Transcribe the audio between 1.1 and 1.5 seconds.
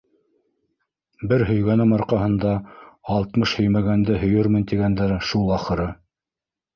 Бер